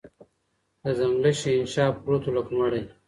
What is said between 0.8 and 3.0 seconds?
د ځنګله شهنشاه پروت وو لکه مړی